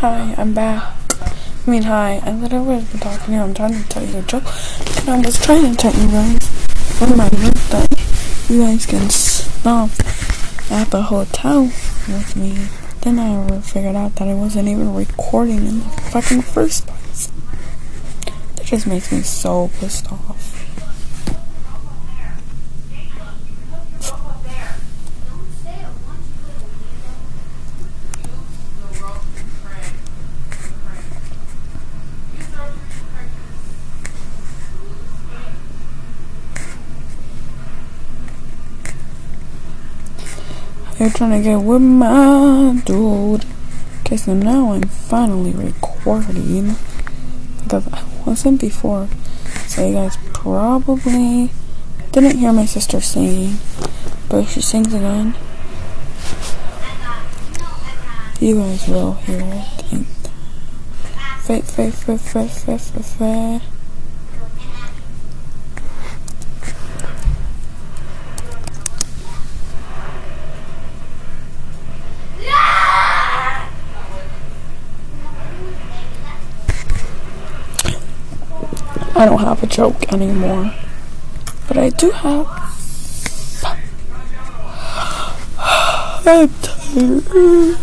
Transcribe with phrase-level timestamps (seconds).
[0.00, 0.94] Hi, I'm back.
[1.66, 2.20] I mean, hi.
[2.22, 3.38] I literally been talking to you.
[3.38, 4.44] I'm trying to tell you a joke.
[4.98, 6.46] And I was trying to tell you guys
[7.00, 7.86] when my birthday,
[8.52, 9.88] you guys can stop
[10.70, 12.68] at the hotel with me.
[13.00, 17.30] Then I figured out that I wasn't even recording in the fucking first place.
[18.56, 20.65] That just makes me so pissed off.
[41.06, 43.44] You're trying to get with my dude.
[44.00, 46.74] Okay, so now I'm finally recording.
[47.62, 49.06] Because I wasn't before.
[49.68, 51.52] So you guys probably
[52.10, 53.58] didn't hear my sister singing.
[54.28, 55.36] But she sings again,
[58.40, 60.06] you guys will hear it.
[61.38, 63.60] Fa fa fa fa fa fa fa.
[79.18, 79.38] I don't
[80.12, 80.72] anymore.
[81.68, 82.46] But I do have.
[86.28, 87.76] I'm tired.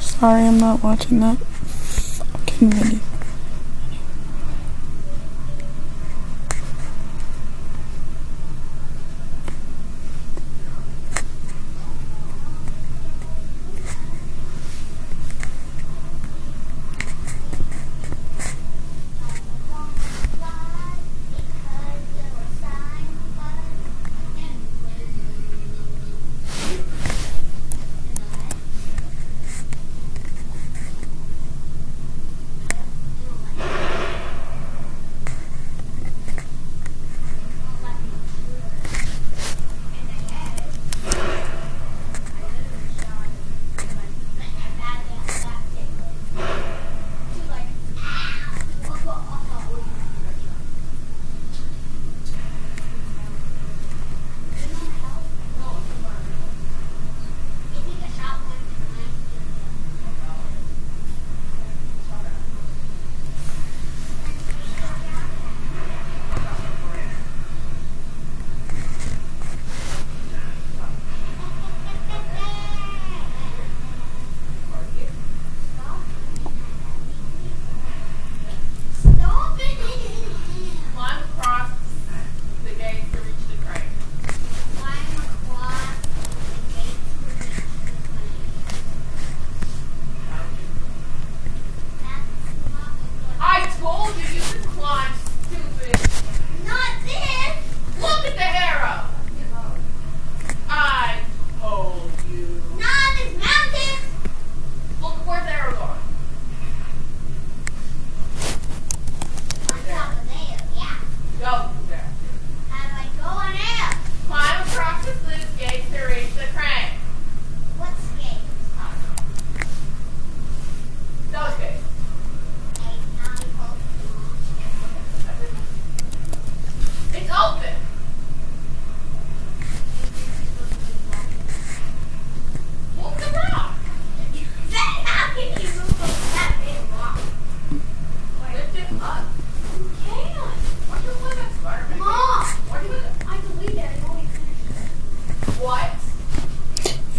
[0.00, 1.51] Sorry, I'm not watching that
[2.70, 3.11] fucking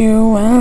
[0.03, 0.52] You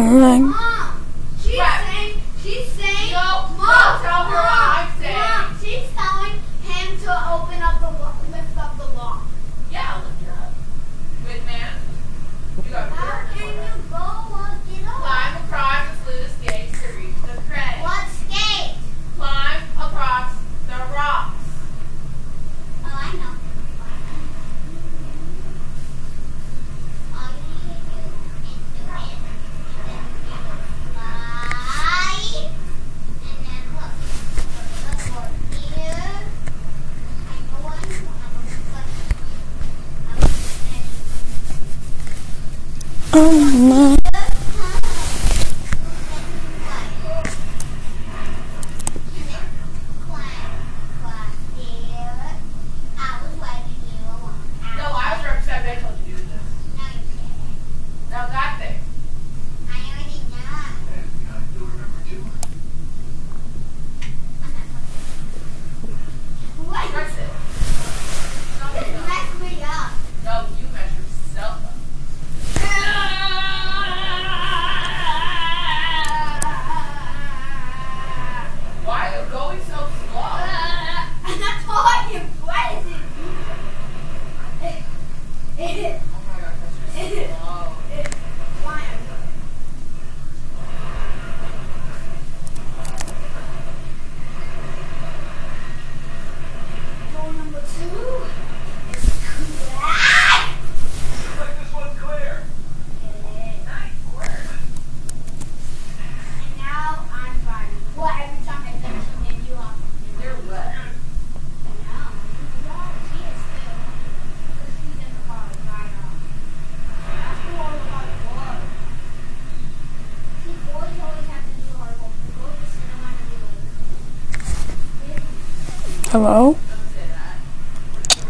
[126.13, 126.59] Hello?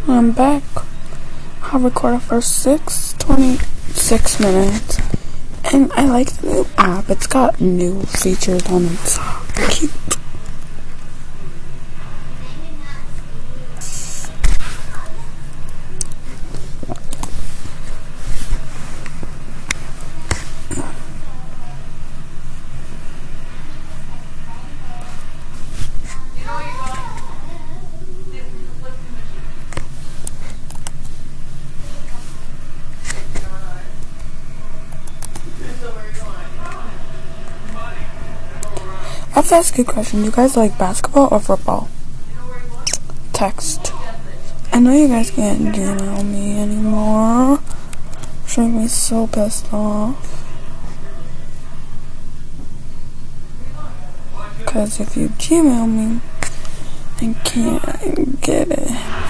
[0.07, 0.63] I'm back.
[1.65, 5.01] I recorded for six twenty-six minutes.
[5.75, 7.11] And I like the new app.
[7.11, 8.93] It's got new features on it.
[8.93, 9.19] It's
[9.81, 9.91] cute.
[26.39, 27.09] You know where you're going?
[28.31, 28.45] Dude,
[28.83, 29.47] look through the machine.
[35.81, 36.39] So where you going?
[39.33, 40.21] I have to ask you a question.
[40.21, 41.89] Do you guys like basketball or football?
[43.33, 43.91] Text.
[44.75, 47.57] I know you guys can't Gmail me anymore.
[47.57, 50.45] Which makes me so pissed off.
[54.59, 56.21] Because if you Gmail me,
[57.23, 59.22] I can't get it.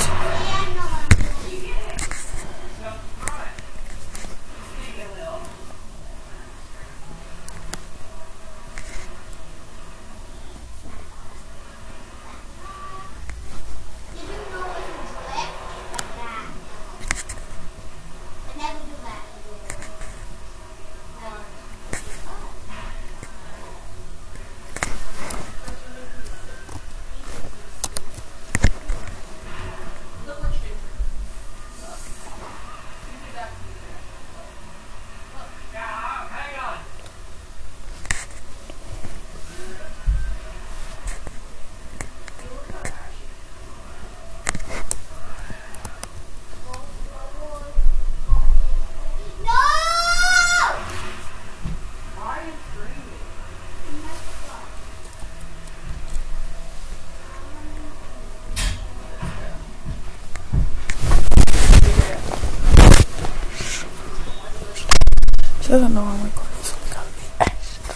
[65.73, 67.95] Doesn't know I'm recording, so we gotta be extra.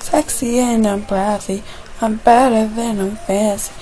[0.00, 1.62] Sexy and I'm brassy.
[2.00, 3.74] I'm better than I'm fancy.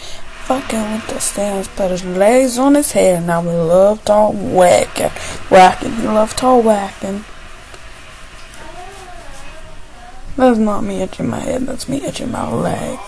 [0.47, 3.25] Fucking with the stands, put his legs on his head.
[3.25, 5.11] Now we love talk whacking.
[5.49, 5.93] Whacking.
[5.93, 7.25] He love talk whacking.
[10.37, 12.99] That's not me itching my head, that's me itching my leg.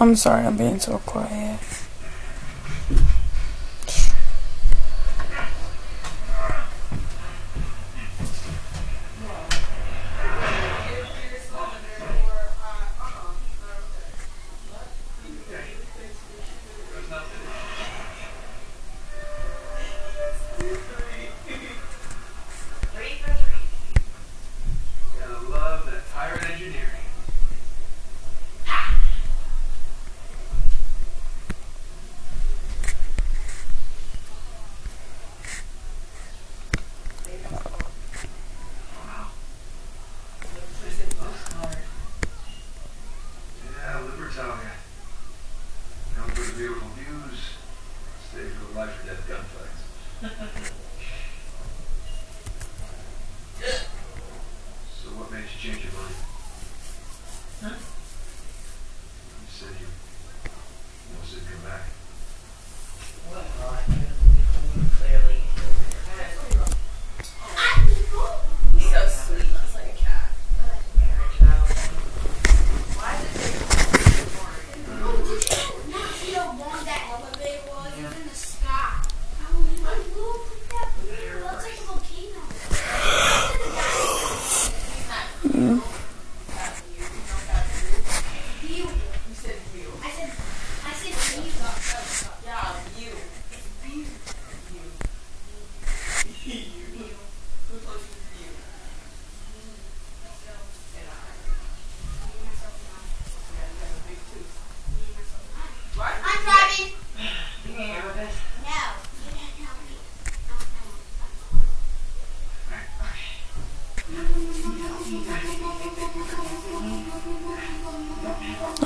[0.00, 1.58] I'm sorry I'm being so quiet.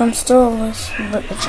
[0.03, 1.45] I'm still listening, but it's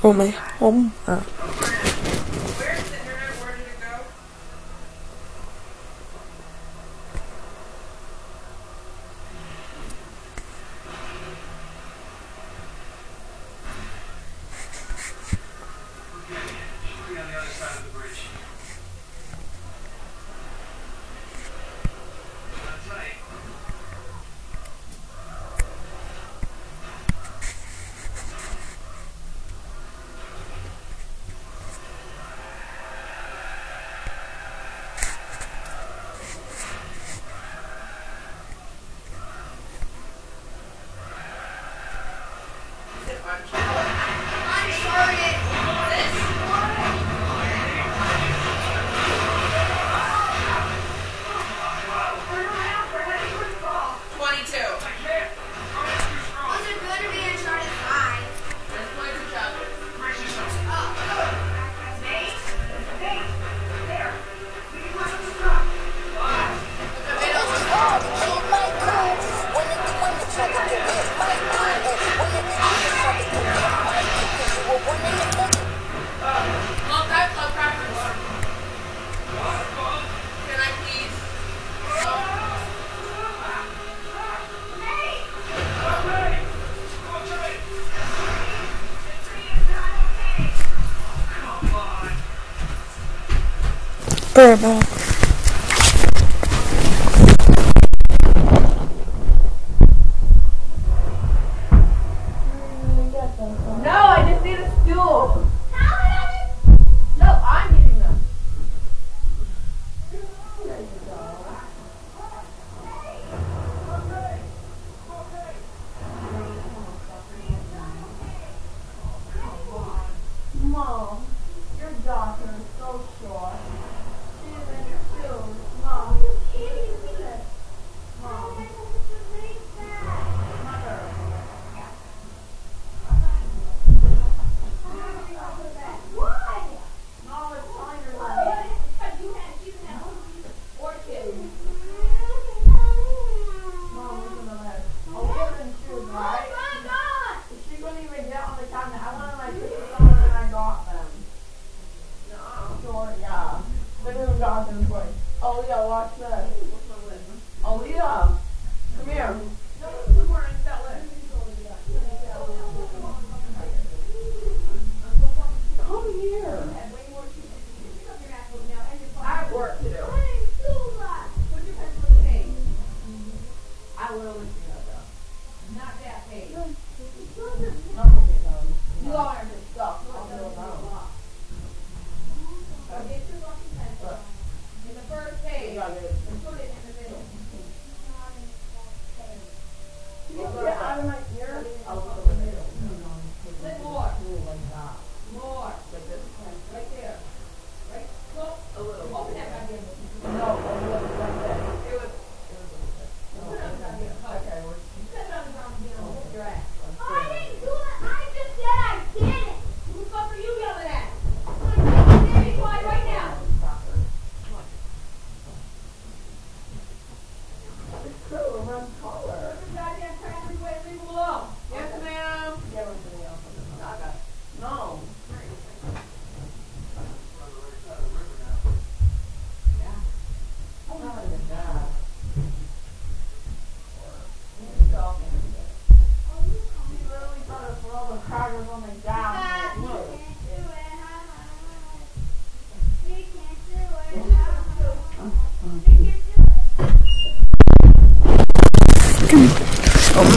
[0.00, 0.70] 我没我
[1.06, 1.18] 嗯。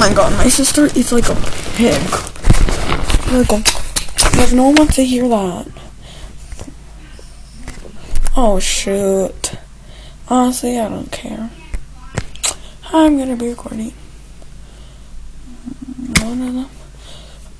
[0.10, 1.36] my god, my sister is like a
[1.76, 2.00] pig.
[3.32, 3.64] Like a,
[4.38, 5.66] like no one wants to hear that.
[8.38, 9.54] Oh shoot.
[10.28, 11.50] Honestly, I don't care.
[12.94, 13.94] I'm gonna be recording.
[16.22, 16.70] One of them.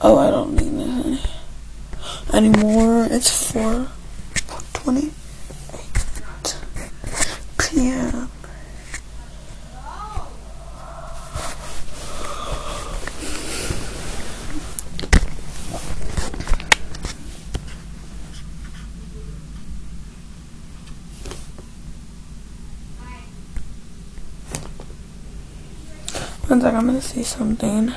[0.02, 1.28] Oh, I don't need this
[2.32, 3.08] anymore.
[3.10, 5.12] It's 4.20.
[26.74, 27.94] I'm gonna see something.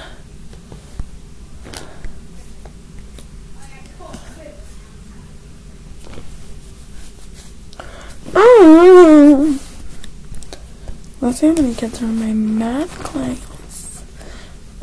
[8.35, 9.59] Oh.
[11.21, 14.05] Let's see how many kids are in my math class.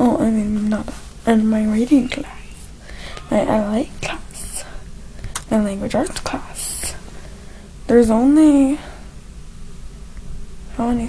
[0.00, 0.92] Oh, I mean, not
[1.26, 2.42] in my reading class.
[3.30, 4.64] My LA class.
[5.50, 6.94] My language arts class.
[7.86, 8.80] There's only
[10.76, 11.08] how many?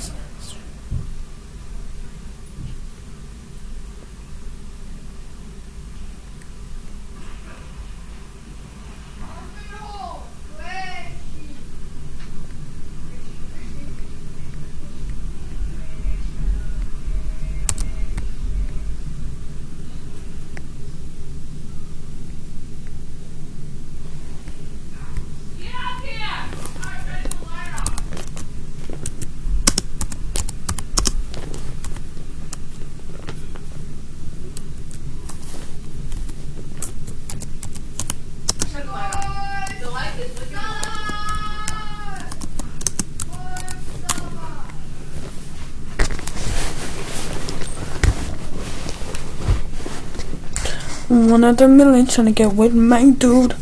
[51.38, 53.56] another million trying to get with my dude.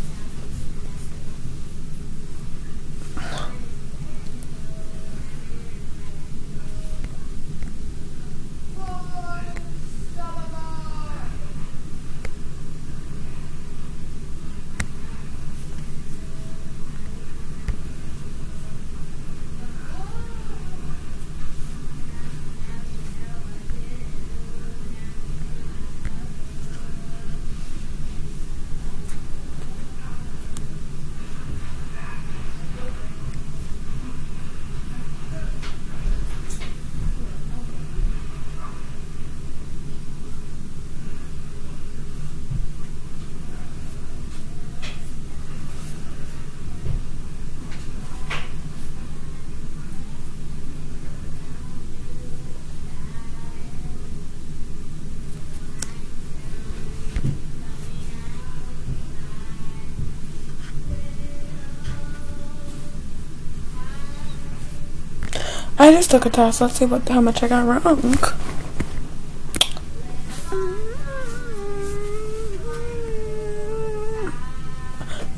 [65.85, 66.61] I just took a test.
[66.61, 68.17] Let's see what how much I got wrong.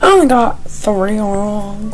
[0.02, 1.94] I only got three wrong.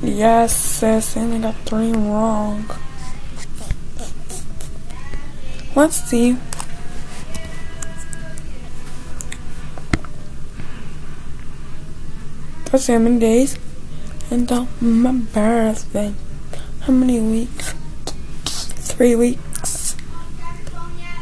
[0.00, 2.70] Yes, sis, I only got three wrong.
[5.76, 6.38] Let's see.
[12.72, 12.86] Let's
[13.18, 13.58] days
[14.30, 16.14] until my birthday.
[16.84, 17.72] How many weeks?
[18.44, 19.96] Three weeks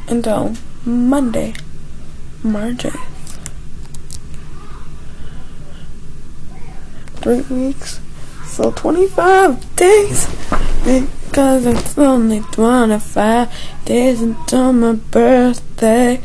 [0.08, 1.54] until Monday,
[2.42, 2.98] March 8th.
[7.14, 8.00] Three weeks,
[8.44, 10.26] so 25 days.
[10.84, 13.48] Because it's only 25
[13.84, 16.20] days until my birthday.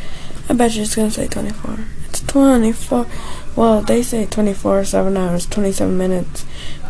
[0.49, 1.77] I bet you it's gonna say 24.
[2.09, 3.05] It's 24.
[3.55, 6.43] Well, they say 24, 7 hours, 27 minutes,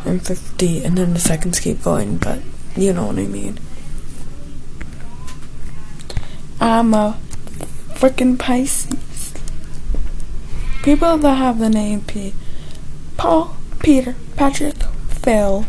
[0.07, 2.39] and 50, and then the seconds keep going, but
[2.75, 3.59] you know what I mean.
[6.59, 7.19] I'm a
[7.93, 9.33] freaking Pisces.
[10.83, 12.33] People that have the name P.
[13.17, 14.75] Paul, Peter, Patrick,
[15.09, 15.65] Phil,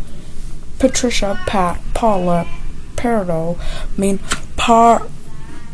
[0.78, 2.46] Patricia, Pat, Paula,
[2.96, 4.18] Perdo, I mean,
[4.56, 5.06] Par,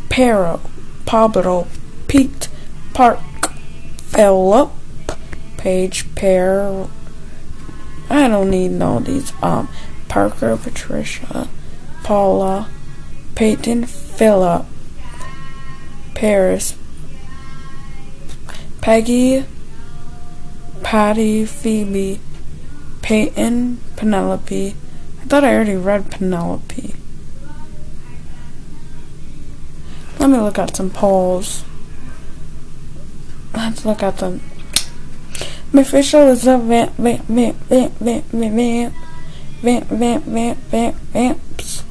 [0.08, 0.60] Pero,
[1.04, 1.66] Pablo,
[2.08, 2.48] Pete,
[2.92, 3.20] Park,
[3.98, 4.70] Philip,
[5.56, 6.86] Page, Pear.
[8.10, 9.32] I don't need all these.
[9.42, 9.68] Um,
[10.08, 11.48] Parker, Patricia,
[12.02, 12.68] Paula,
[13.34, 14.64] Peyton, Philip,
[16.14, 16.76] Paris,
[18.80, 19.44] Peggy,
[20.82, 22.20] Patty, Phoebe,
[23.02, 24.76] Peyton, Penelope.
[25.20, 26.94] I thought I already read Penelope.
[30.18, 31.64] Let me look at some polls.
[33.54, 34.40] Let's look at them.
[35.74, 38.94] My facial is a vamp, vamp, vamp, vamp, vamp, vamp,
[39.60, 41.82] vamp, vamp, vamp, vamp, vamps.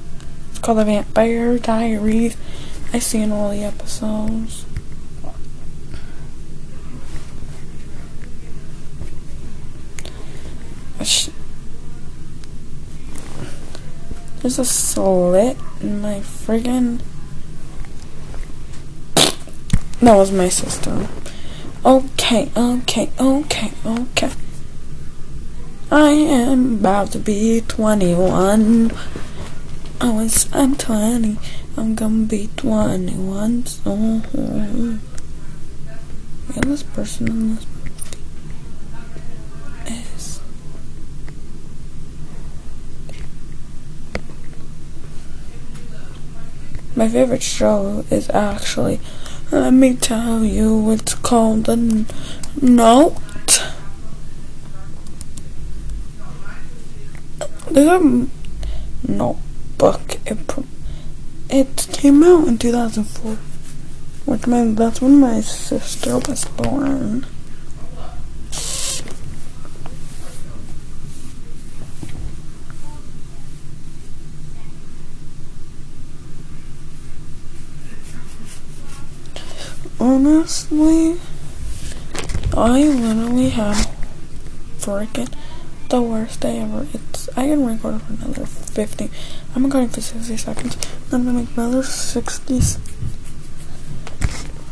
[0.51, 2.37] It's called the Vampire Diaries.
[2.93, 4.65] I see in all the episodes.
[14.43, 17.01] There's a slit in my friggin'
[20.01, 21.07] That was my sister.
[21.85, 24.31] Okay, okay, okay, okay.
[25.91, 28.89] I am about to be 21.
[29.99, 31.37] I was, I'm 20.
[31.75, 35.01] I'm gonna be 21 soon.
[36.55, 37.65] Yeah, this person in this
[39.87, 40.39] is.
[46.95, 49.01] My favorite show is actually
[49.53, 52.05] let me tell you, it's called the
[52.59, 53.15] Note.
[57.69, 58.27] There's a
[59.07, 60.17] notebook.
[60.25, 60.39] It,
[61.49, 63.37] it came out in 2004.
[64.25, 67.27] Which my, that's when my sister was born.
[80.03, 81.17] Honestly,
[82.53, 83.87] I literally have
[84.77, 85.33] freaking
[85.87, 86.85] the worst day ever.
[86.93, 89.09] It's I can record for another 50.
[89.55, 90.77] I'm recording for 60 seconds.
[91.09, 92.59] I'm gonna make another 60.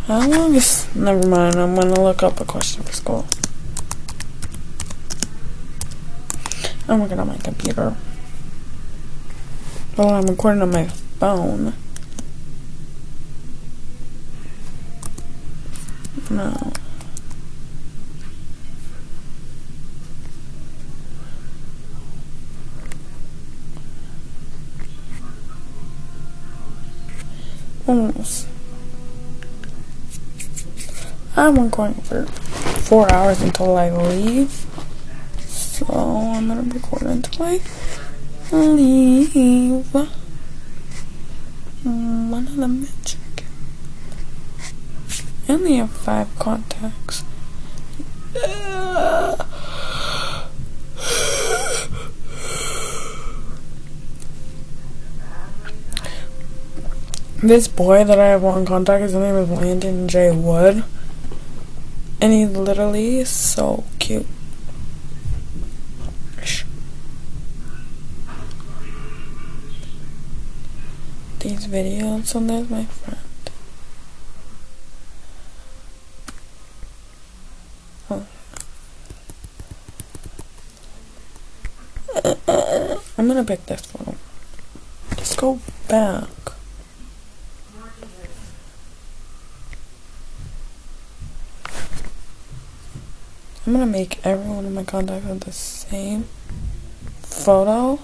[0.07, 0.93] How long is?
[0.93, 1.55] Never mind.
[1.55, 3.25] I'm gonna look up a question for school.
[6.89, 7.95] I'm working on my computer.
[9.95, 10.87] Well, I'm recording on my
[11.21, 11.73] phone.
[16.31, 16.71] No.
[27.91, 28.47] Almost.
[31.35, 32.25] I'm recording for
[32.87, 34.65] four hours until I leave.
[35.45, 37.59] So I'm gonna record until I
[38.53, 39.83] leave.
[41.83, 43.43] Mm, One of them check.
[45.49, 47.20] I only have five contacts.
[57.43, 60.29] This boy that I have one contact, his name is Landon J.
[60.29, 60.83] Wood.
[62.21, 64.27] And he's literally so cute.
[71.39, 73.17] These videos, so there's my friend.
[78.11, 78.27] Oh.
[83.17, 84.15] I'm gonna pick this photo.
[85.37, 86.40] go back.
[93.71, 96.25] I'm gonna make every one of my contacts have the same
[97.21, 98.01] photo.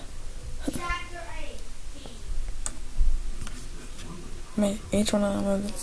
[0.63, 1.19] Chapter
[4.55, 4.55] 8.
[4.55, 5.73] Make each one of them the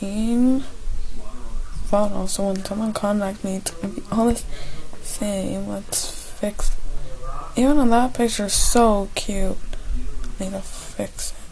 [0.00, 0.60] same
[1.90, 2.24] photo.
[2.24, 4.42] So when someone contacts me, it's gonna be all the
[5.02, 5.68] same.
[5.68, 6.74] Let's fix.
[7.54, 9.58] Even on that picture, so cute.
[10.40, 11.44] I Need to fix it.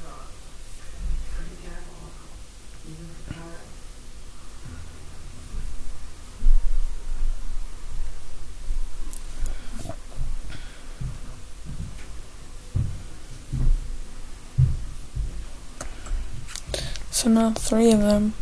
[17.22, 18.34] So now three of them.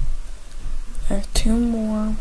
[1.08, 2.16] I have two more.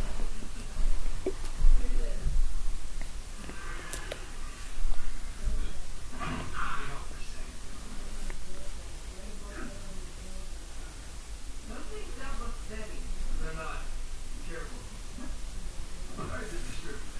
[12.69, 13.79] They're not.
[14.47, 14.79] Be careful.
[16.17, 17.11] Why is it disturbing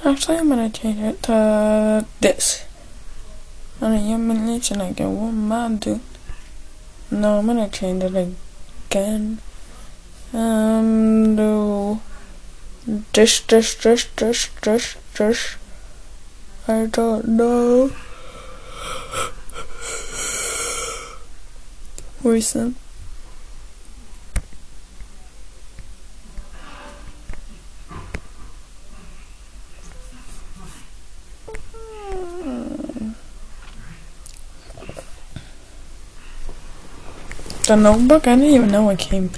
[0.11, 2.65] Actually, I'm gonna change it to this.
[3.79, 5.31] Ano yung maliit na gawa
[5.79, 6.03] do?
[7.07, 9.39] No, I'm gonna change it again.
[10.35, 12.01] Um, do
[13.15, 15.55] this, this, this, this, this, this.
[16.67, 17.95] I don't know.
[22.21, 22.80] Recent.
[37.71, 38.27] The Notebook.
[38.27, 39.29] I didn't even know what came.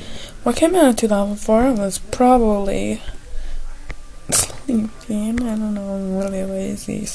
[0.41, 2.99] What came out in 2004 was probably
[4.31, 4.89] sleeping.
[5.07, 5.93] I don't know.
[5.93, 7.07] I'm really lazy.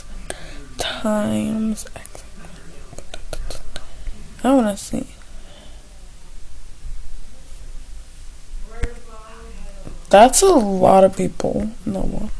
[0.78, 1.86] Times.
[4.44, 5.08] I want to see.
[10.10, 11.72] That's a lot of people.
[11.84, 12.30] No one.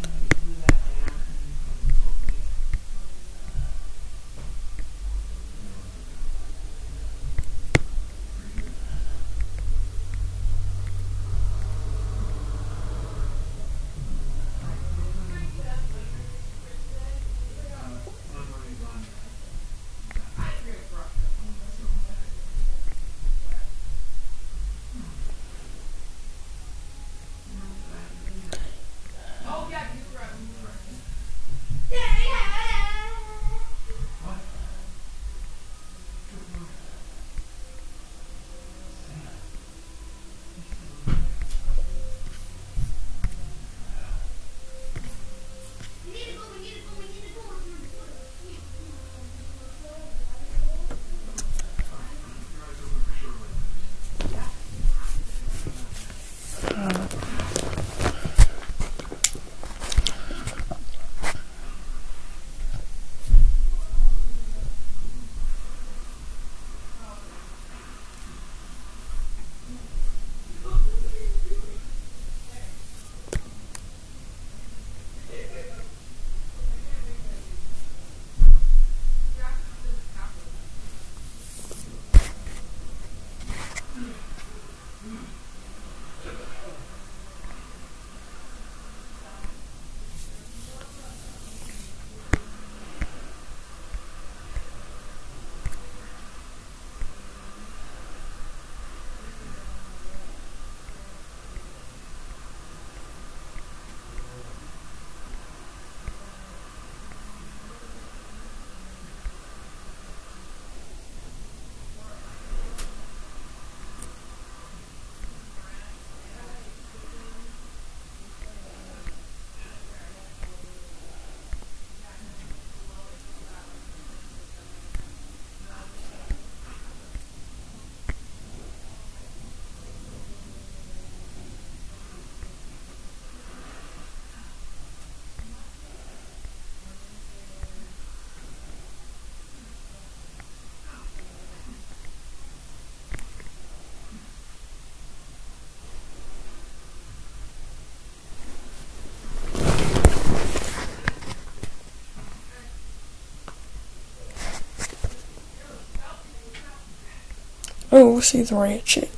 [158.01, 159.11] Oh, she's ratchet.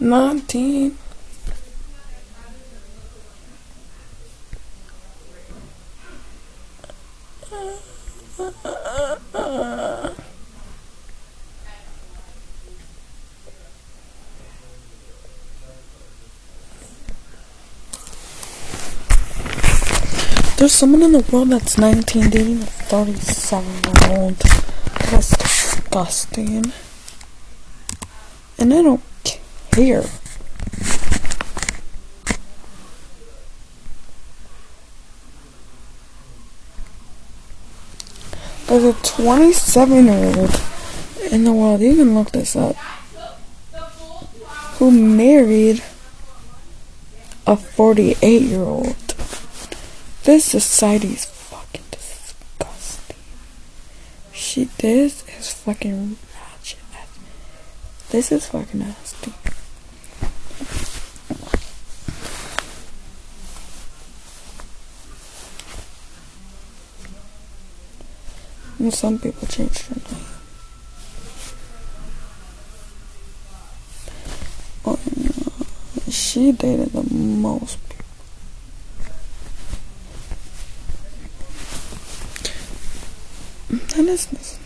[0.00, 0.98] 19.
[20.56, 24.36] There's someone in the world that's 19 dating a 37 year old.
[25.12, 26.72] That's disgusting.
[28.60, 29.02] And I don't
[29.72, 30.04] care.
[38.66, 40.60] There's a 27 year old
[41.32, 42.76] in the world, you can look this up,
[44.78, 45.82] who married
[47.46, 48.96] a 48 year old.
[50.24, 53.16] This society is fucking disgusting.
[54.32, 56.16] She, this is fucking.
[58.10, 59.32] This is fucking nasty.
[68.80, 70.26] And some people change their name.
[74.84, 75.66] Oh, no.
[76.10, 78.06] She dated the most people.
[83.68, 84.58] That is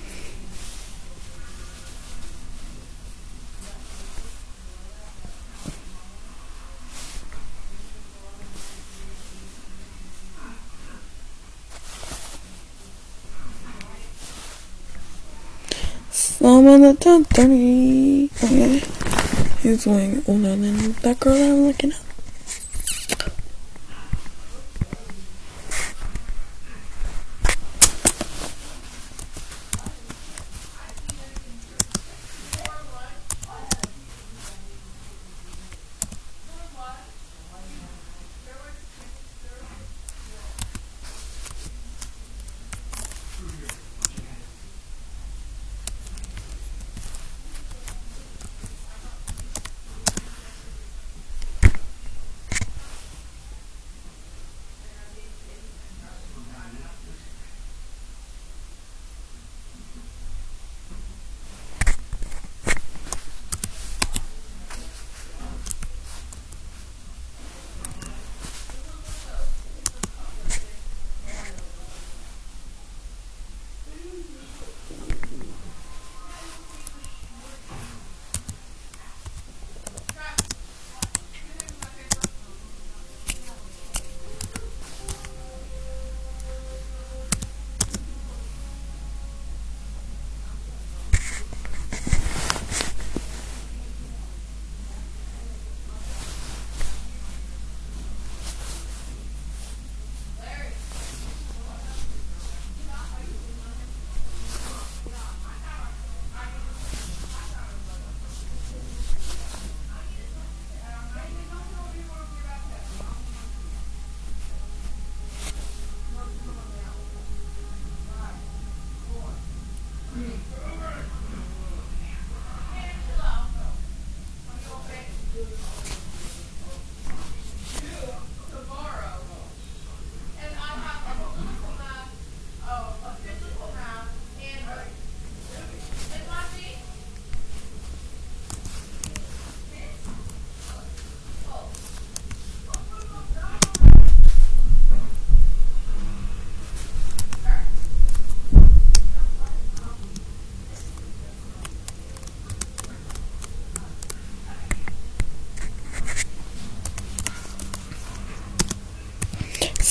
[16.64, 18.30] top 30.
[18.42, 18.82] Okay.
[19.60, 22.13] He's way older than that girl I'm looking at.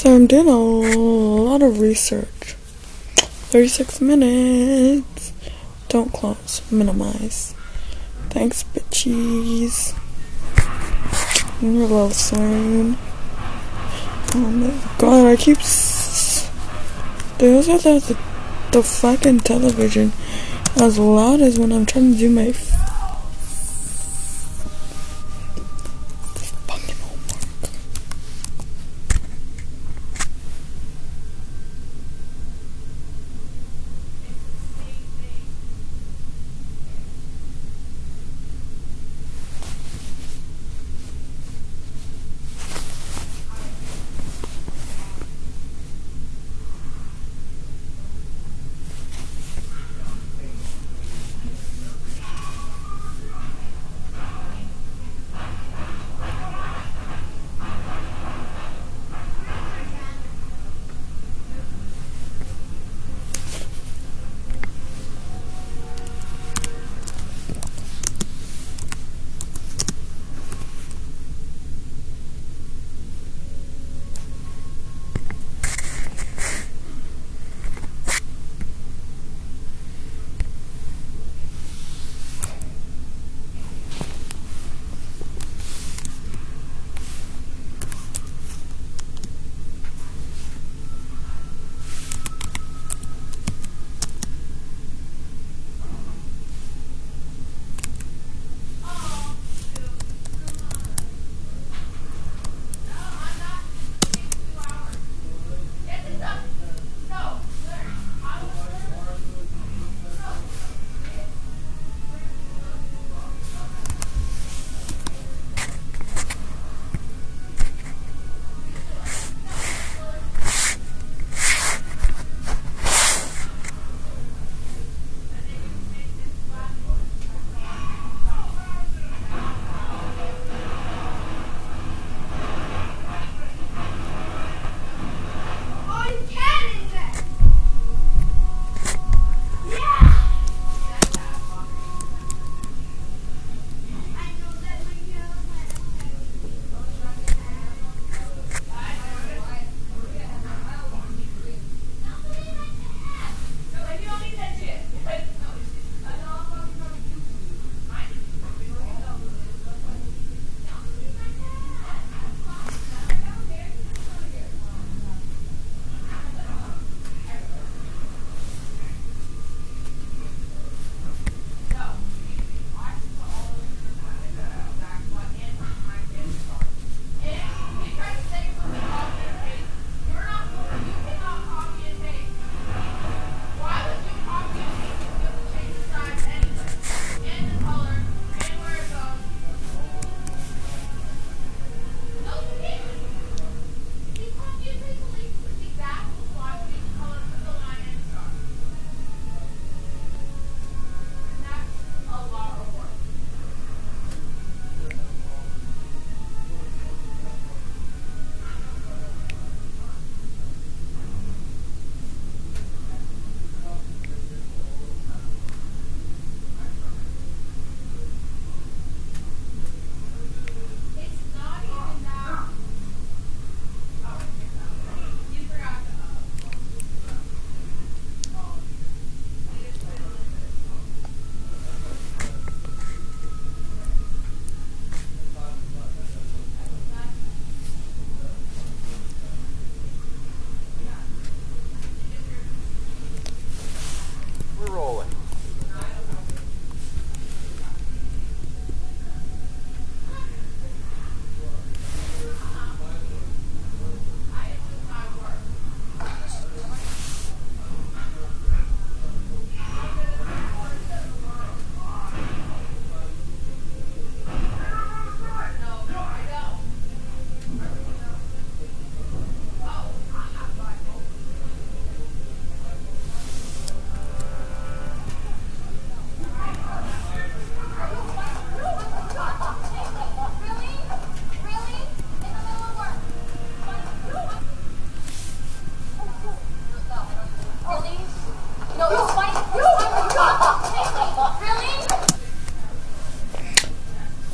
[0.03, 2.55] So I'm doing a lot of research.
[3.15, 5.31] 36 minutes.
[5.87, 6.61] Don't close.
[6.69, 7.55] Minimize.
[8.29, 9.97] Thanks, bitches.
[11.61, 12.97] Real soon.
[14.35, 15.59] Oh my god, I keep.
[15.59, 16.51] S-
[17.39, 18.17] I thought the,
[18.73, 20.11] the fucking television
[20.81, 22.51] as loud as when I'm trying to do my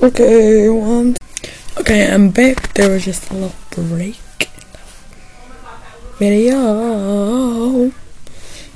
[0.09, 1.15] Okay, one.
[1.77, 2.73] Okay, I'm back.
[2.73, 4.17] There was just a little break.
[6.17, 6.57] Video.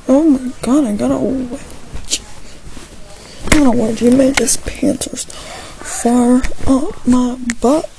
[0.07, 2.21] Oh my god, I got a wedge.
[3.45, 4.03] I got a wedge.
[4.03, 5.17] You made this pants are
[5.83, 7.89] far up my butt.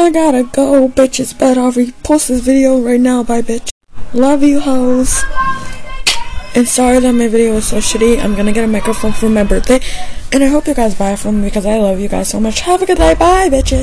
[0.00, 1.38] I gotta go, bitches.
[1.38, 3.22] But I'll repost this video right now.
[3.22, 3.70] Bye, bitch.
[4.12, 5.22] Love you, hoes.
[6.54, 8.18] And sorry that my video was so shitty.
[8.18, 9.80] I'm gonna get a microphone for my birthday.
[10.32, 12.60] And I hope you guys buy from me because I love you guys so much.
[12.60, 13.18] Have a good night.
[13.18, 13.78] Bye, bitches.